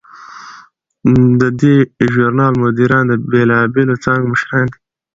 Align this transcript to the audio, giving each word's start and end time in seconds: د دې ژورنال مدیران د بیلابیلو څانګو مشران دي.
د 1.39 1.41
دې 1.59 1.75
ژورنال 2.13 2.53
مدیران 2.63 3.03
د 3.07 3.13
بیلابیلو 3.31 4.01
څانګو 4.03 4.25
مشران 4.33 4.63
دي. 4.71 4.77